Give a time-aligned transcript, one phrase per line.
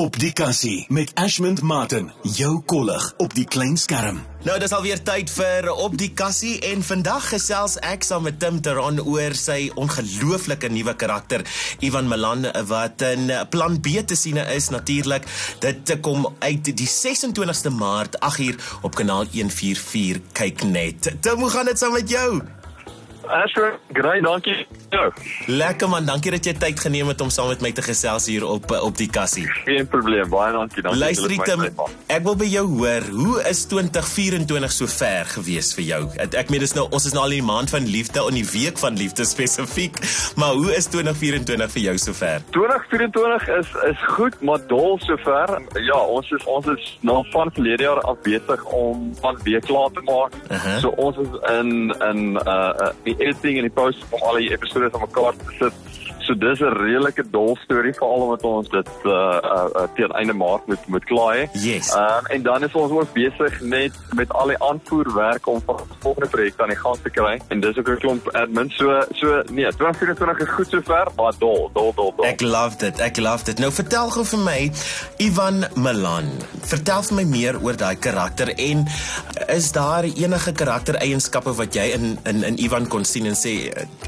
[0.00, 4.16] Op die kassie met Ashmond Martin, jou kollig op die klein skerm.
[4.42, 8.58] Nou dis alweer tyd vir op die kassie en vandag gesels ek saam met Tim
[8.58, 11.46] Teron oor sy ongelooflike nuwe karakter
[11.78, 15.30] Ivan Milan wat in Plan B te sien is natuurlik.
[15.62, 21.14] Dit kom uit die 26ste Maart 8uur op kanaal 144 kyk net.
[21.22, 22.42] Tim, hoe gaan dit saam met jou?
[23.28, 24.66] Ashford, great, dankie.
[24.90, 25.10] Ja.
[25.46, 28.44] Lekker man, dankie dat jy tyd geneem het om saam met my te gesels hier
[28.46, 29.46] op eh, op die kassie.
[29.64, 30.82] Geen probleem, baie dankie.
[30.84, 31.64] dankie Luister Tim,
[32.06, 36.00] ek wil by jou hoor, hoe is 2024 so ver gewees vir jou?
[36.22, 38.38] Ek, ek meen dis nou ons is nou al in die maand van liefde en
[38.38, 39.98] die week van liefde spesifiek,
[40.40, 42.44] maar hoe is 2024 vir jou so ver?
[42.54, 45.56] 2024 is is goed, maar dol sover.
[45.82, 49.90] Ja, ons is ons is nou van verlede jaar af besig om van week klaar
[49.94, 50.38] te maak.
[50.48, 50.78] Aha.
[50.84, 54.50] So ons is in in uh, uh die editing en die post om al die
[54.54, 55.93] episode aan mekaar te sit.
[56.24, 60.32] So dis 'n redelike dol storie veral omdat ons dit uh, uh, uh teen einde
[60.32, 61.44] maart moet moet klaar hê.
[61.52, 61.92] Yes.
[61.94, 65.98] Um, en dan is ons ook besig met met al die aanvoerwerk om vir die
[66.06, 67.34] volgende projek aan die gang te kry.
[67.48, 68.70] En dis ook 'n klomp admin.
[68.70, 72.24] So so nee, 2024 is goed sover, maar dol, dol, dol, dol.
[72.24, 73.00] Ek love dit.
[73.00, 73.58] Ek love dit.
[73.58, 74.70] Nou vertel gou vir my
[75.18, 76.30] Ivan Milan.
[76.64, 78.86] Vertel vir my meer oor daai karakter en
[79.48, 83.54] is daar enige karaktereienskappe wat jy in in in Ivan kon sien en sê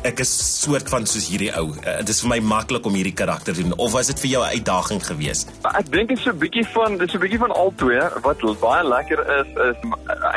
[0.03, 1.69] ek is soort van soos hierdie ou.
[1.85, 4.31] Uh, Dit is vir my maklik om hierdie karakter te doen of was dit vir
[4.31, 5.51] jou 'n uitdaging geweest?
[5.75, 7.99] Ek dink dit is so 'n bietjie van dis so 'n bietjie van al twee
[8.23, 9.77] wat baie lekker is is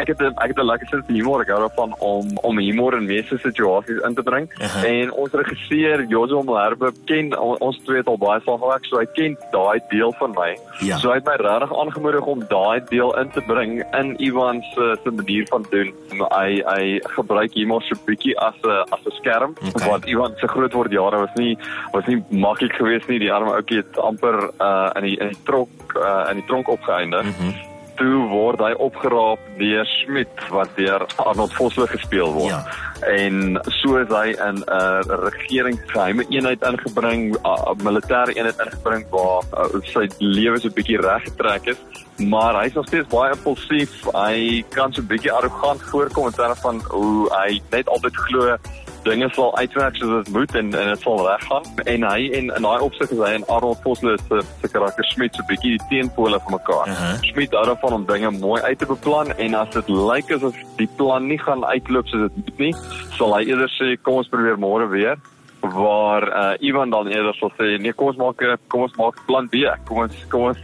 [0.01, 2.97] ek het ek het 'n lekker sin vir humor ek hou daarvan om om humor
[2.97, 4.83] in meeste situasies in te bring Aha.
[4.83, 8.97] en ons regisseur Jozo Malherbe ken on- ons twee het al baie saam gewerk so
[8.97, 10.97] hy ken daai deel van my Ja.
[10.97, 14.97] so hy het my regtig aangemoedig om daai deel in te bring in Ivan se
[15.03, 15.93] se manier van doen
[16.39, 19.87] hy hy gebruik humor so 'n bietjie as 'n as 'n skerm Okay.
[19.89, 21.57] wat Ivan se groot word jare was nie
[21.91, 25.43] was nie maklik geweest nie die arme ouetjie het amper uh in die in die
[25.43, 27.23] tronk uh in die tronk opgeëindig.
[27.23, 27.67] Mm -hmm.
[27.99, 32.55] Toe word hy opgeraap deur Smit wat deur Arnold Vosloo gespeel word.
[32.55, 32.63] Ja.
[33.07, 39.05] En so is hy in 'n uh, regeringsgeheime eenheid ingebring, 'n uh, militêre eenheid ingebring
[39.09, 41.77] waar uh, sy lewe so 'n bietjie reggetrek is.
[42.19, 44.03] Maar hy's nog steeds baie impulsief.
[44.11, 48.57] Hy kan so 'n bietjie arrogant voorkom in terme van hoe hy net altyd glo
[49.03, 51.63] dinge sal uitwerk soos dit moet en en dit sal reggaan
[51.93, 55.35] en hy en in daai opsig is hy en Arnold Vosloo se se karakter Smit
[55.35, 56.87] so 'n bietjie die teenpole van mekaar.
[56.93, 57.15] Aha.
[57.31, 60.89] Smit hou daarvan om dinge mooi uit te beplan en as dit lyk asof die
[60.97, 62.73] plan nie gaan uitloop soos dit moet nie,
[63.17, 65.17] sal hy eerder sê kom ons probeer môre weer
[65.61, 69.47] waar uh, Ivan dan eerder sal sê nee kom ons maak kom ons maak plan
[69.47, 69.63] B.
[69.87, 70.59] Kom ons kom ons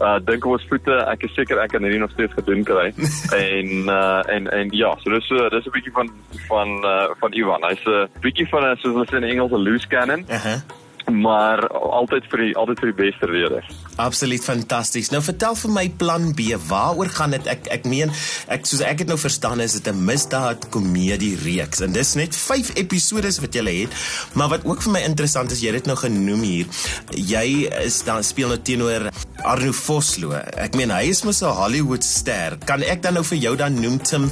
[0.00, 0.94] uh dink op ons voete.
[1.12, 2.92] Ek is seker ek kan hierdie nog steeds gedoen kry.
[3.46, 6.12] en uh en en ja, so dis so dis 'n bietjie van
[6.48, 7.64] van uh van Ivan.
[7.68, 10.62] Hy's 'n bietjie van 'n soos hulle sê in Engels 'n loose cannon, Aha.
[11.10, 13.70] Maar altyd vir die altyd vir die beste redes.
[14.02, 15.10] Absoluut fantasties.
[15.12, 16.52] Nou vertel vir my plan B.
[16.68, 17.46] Waaroor gaan dit?
[17.50, 18.12] Ek ek meen
[18.52, 22.36] ek soos ek het nou verstaan is dit 'n misdaad komedie reeks en dis net
[22.36, 23.92] 5 episodes wat jy het.
[24.34, 26.66] Maar wat ook vir my interessant is, jy het dit nou genoem hier.
[27.10, 29.10] Jy is dan speel nou teenoor
[29.44, 30.32] Arno Vosloo.
[30.56, 32.58] Ek meen hy is mos 'n Hollywood ster.
[32.64, 34.30] Kan ek dan nou vir jou dan noem Tim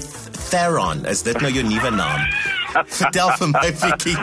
[0.50, 1.06] Theron?
[1.06, 2.59] Is dit nou jou nuwe naam?
[2.70, 4.14] Vertel vir my bietjie.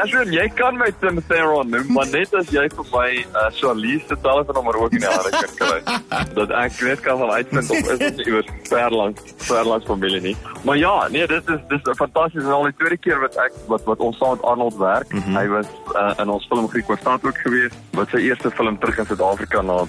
[0.00, 4.06] Asien, jy kan my Tim Theron noem, maar net as jy vir my uh, Charlize
[4.08, 5.98] se telefoonnommer ook in die hande kan kry.
[6.38, 10.20] dat ek net kan van uitvind of is dit iewers ver lank, ver lank familie
[10.24, 10.36] nie.
[10.68, 13.52] Maar ja, nee, dit is dis 'n fantasties en al die tweede keer wat ek
[13.66, 15.12] wat wat ons saam met Arnold werk.
[15.12, 15.36] Mm -hmm.
[15.36, 17.76] Hy was uh, in ons film Griek was ook geweest.
[17.92, 19.86] Wat sy eerste film terug in Suid-Afrika na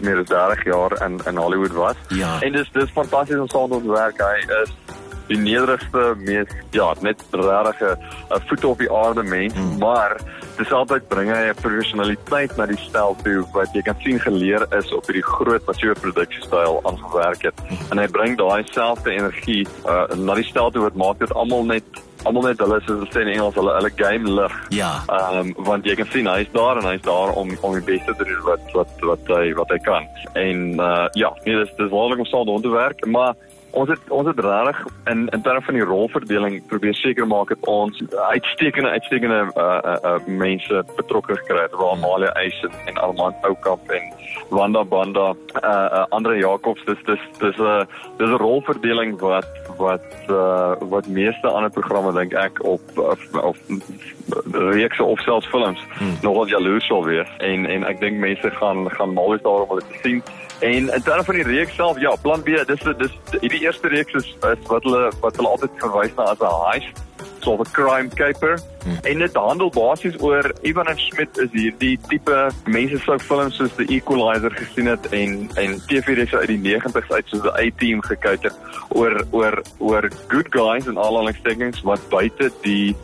[0.00, 1.96] meer as 30 jaar in in Hollywood was.
[2.08, 2.40] Ja.
[2.40, 4.18] En dis dis fantasties om saam met ons werk.
[4.18, 4.70] Hy is
[5.28, 7.82] die nederigste mees ja net regtig
[8.30, 9.78] 'n voet op die aarde mens mm.
[9.78, 10.16] maar
[10.56, 14.66] dis altyd bring hy 'n professionaliteit na die stel toe wat jy kan sien geleer
[14.78, 17.90] is op hierdie groot massiewe produksiestyl aangewerk het mm.
[17.90, 21.64] en hy bring daai selfde energie uh, na die stel toe wat maak dit almal
[21.64, 21.84] net
[22.24, 24.92] almal net hulle soos hulle sê in Engels hulle hulle game lig Ja.
[25.12, 28.14] Ehm um, want jy kan sien hy's daar en hy's daar om om die beste
[28.16, 30.08] te doen wat wat wat hy wat hy kan.
[30.34, 33.34] En uh ja, nee dis dis wonderlik om saam te werk, maar
[33.74, 37.66] ons het ons het regtig in in terme van die rolverdeling probeer seker maak dat
[37.70, 43.34] ons uitstekende uitstekende uh uh, uh mense betrokke gekry het, waar Amalia Eisen en Armand
[43.42, 44.12] Oukamp en
[44.48, 47.84] Wanda Banda, uh, uh Andre Jacobs, dis dis dis 'n uh,
[48.18, 53.58] dis 'n rolverdeling wat wat uh wat meeste ander programme dink ek op of, of
[54.52, 56.16] reekse of selfs films hmm.
[56.22, 59.78] nogal jaloers sal wees en en ek dink mense gaan gaan mal wees daarom om
[59.78, 60.22] dit te sien.
[60.64, 64.14] En in terme van die reeks self, ja, plan B, dis dis hierdie eerste reeks
[64.20, 67.02] is, is wat hulle wat hulle altyd verwys na as 'n heist.
[67.44, 68.58] so 'n crime caper.
[68.84, 68.98] Hmm.
[69.02, 73.74] En dit handel basies oor Ivan en Schmidt is hierdie tipe mense sou films soos
[73.76, 78.42] The Equalizer gesien het en en TV-reeks uit die 90's uit soos The A-Team gekyk
[78.48, 78.56] het
[78.88, 82.96] oor oor oor good guys en al hulle stekings wat buite die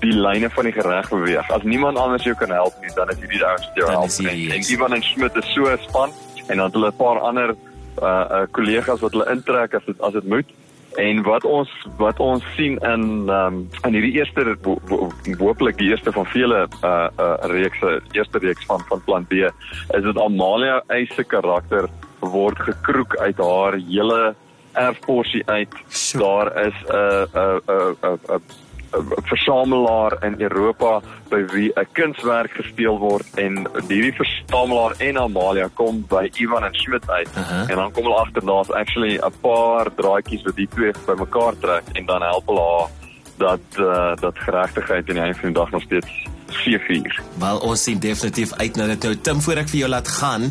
[0.00, 1.50] die lyne van die gereg beweeg.
[1.50, 4.10] As niemand anders jou kan help nie, dan is hierdie ouens jou help.
[4.22, 6.14] En, Ivan en Schmidt is so span
[6.48, 7.54] en dan het hulle 'n paar ander
[8.02, 10.48] uh uh kollegas wat hulle intrek as dit as dit moet.
[10.96, 14.56] En wat ons wat ons sien in ehm um, in hierdie eerste
[15.38, 20.02] hooplik die eerste van vele uh uh reekse, eerste reeks van van Plan B is
[20.02, 21.88] dit Amalia se karakter
[22.20, 24.34] word gekroek uit haar hele
[24.72, 25.74] erfporsie uit.
[26.12, 28.67] Daar is 'n 'n 'n 'n 'n
[29.28, 31.00] versamelaar in Europa
[31.30, 36.74] by wie 'n kunswerk gesteel word en hierdie versamelaar en Amalia kom by Ivan en
[36.74, 37.70] Schmidt uit uh -huh.
[37.70, 41.84] en dan kom hulle agter daar's actually 'n paar draadjies wat die twee bymekaar trek
[41.92, 42.88] en dan help hulle haar
[43.38, 46.26] dat uh, dat geregtigheid in die einde van die dag nog steeds
[46.68, 47.20] seefuur.
[47.38, 49.14] Wel ons sien definitief uit na dit nou.
[49.28, 50.48] Tim voor ek vir jou laat gaan,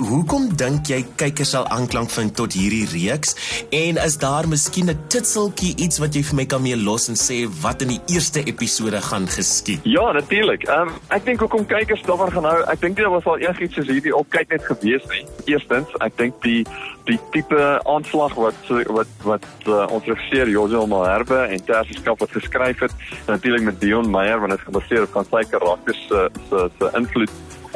[0.00, 3.36] hoekom dink jy kykers sal aanklank vind tot hierdie reeks
[3.74, 7.16] en is daar miskien 'n titseltjie iets wat jy vir my kan mee los en
[7.16, 9.80] sê wat in die eerste episode gaan geskied?
[9.84, 10.64] Ja, natuurlik.
[10.68, 13.74] Ehm um, ek dink hoekom kykers daarvan gaan hou, ek dink dit was al enigiets
[13.74, 15.26] soos hierdie op kyk net gewees nie.
[15.44, 16.64] Eerstens, ek dink die
[17.04, 22.84] die tipe aanslag wat wat wat uh, ons regisseur Josel Malherbe en Tersieskap wat geskryf
[22.86, 22.94] het
[23.26, 27.32] natuurlik met Dion Meyer want dit gebaseer op sy karakters se se se invloed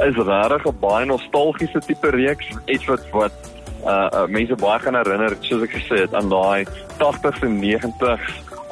[0.08, 2.48] is regtig 'n baie nostalgiese tipe reeks.
[2.66, 3.36] Iets wat wat
[3.84, 6.66] uh, uh mense baie gaan herinner soos ek gesê het aan daai
[6.98, 8.24] 80s en 90s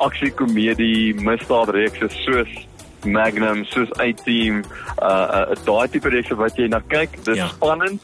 [0.04, 2.52] aksie komedie misdaadreeks soos
[3.04, 4.64] Magnum soos A-Team
[5.02, 7.24] uh, uh daai tipe reeks wat jy na kyk.
[7.24, 7.48] Dis ja.
[7.48, 8.00] spannend.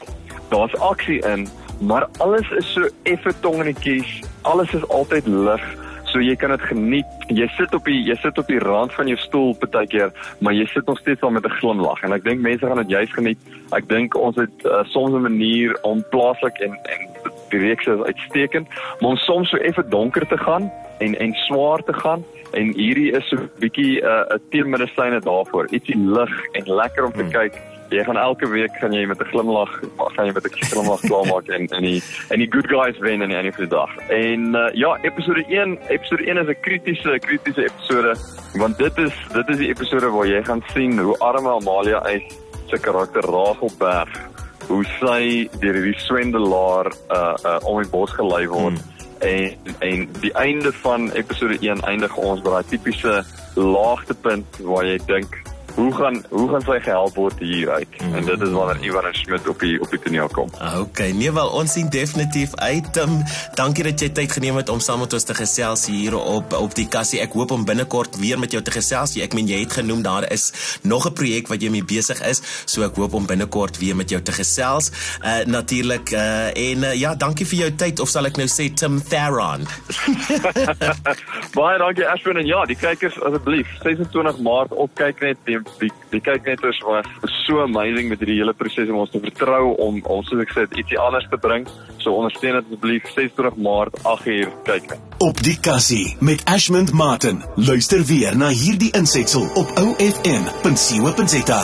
[0.49, 1.49] Daar's aksie in
[1.81, 5.63] maar alles is so effe tongenetjies alles is altyd lig
[6.11, 7.27] So jy kan dit geniet.
[7.31, 10.11] Jy sit op die jy sit op die rand van jou stoel partykeer,
[10.43, 12.89] maar jy sit nog steeds al met 'n glimlag en ek dink mense gaan dit
[12.89, 13.39] juist geniet.
[13.71, 17.07] Ek dink ons het uh, soms 'n manier om plaaslik en en
[17.49, 18.67] die reeks is uitstekend,
[18.99, 22.23] maar om soms so effe donker te gaan en en swaar te gaan
[22.53, 25.67] en hierdie is so 'n bietjie uh, 'n teemedisyne daarvoor.
[25.71, 27.31] Ietsie lig en lekker om te hmm.
[27.31, 29.71] kyk jy gaan elke week gaan jy met 'n glimlag
[30.15, 33.29] gaan jy met 'n glimlag klaarmaak en en die en die good guys wen in
[33.29, 33.91] die einde van die dag.
[34.09, 38.15] En uh, ja, episode 1, episode 1 is 'n kritiese kritiese episode
[38.53, 42.39] want dit is dit is die episode waar jy gaan sien hoe arme Amalia uit
[42.67, 44.09] se karakter Ragelberg
[44.67, 48.79] hoe sy deur hierdie swendelaar uh uh om die bos gelei word.
[48.79, 48.89] Hmm.
[49.19, 53.23] En en die einde van episode 1 eindig ons by daai tipiese
[53.55, 57.87] laagtepunt waar jy dink hoe gaan hoe gaan sy gehelp word hieruit?
[57.89, 58.15] Mm -hmm.
[58.15, 60.49] En dit is wanneer Ivan Schmidt op die op die toneel kom.
[60.57, 62.97] Ah, okay, nee wel ons sien definitief uit.
[62.97, 63.23] Um,
[63.53, 66.75] dankie dat jy tyd geneem het om saam met ons te gesels hier op op
[66.75, 67.19] die kassie.
[67.19, 69.15] Ek hoop om binnekort weer met jou te gesels.
[69.15, 70.51] Ek meen jy het genoem daar is
[70.81, 74.09] nog 'n projek wat jy mee besig is, so ek hoop om binnekort weer met
[74.09, 74.91] jou te gesels.
[75.23, 78.73] Uh natuurlik uh en uh, ja, dankie vir jou tyd of sal ek nou sê
[78.73, 79.67] Tim Theron.
[81.57, 85.91] Baie dankie Ashwin en ja, die kykers asseblief 26 Maart op kyk net die die
[86.11, 87.07] die kyk net is was
[87.45, 90.65] so amazing met hierdie hele proses om ons te vertrou om ons soos ek sê
[90.81, 91.67] ietsie anders te bring.
[92.01, 94.97] So ondersteun dit asseblief 26 Maart 8uur kyk.
[95.21, 97.43] Op die kassie met Ashmond Martin.
[97.55, 101.63] Luister weer na hierdie insetsel op OFM.co.za.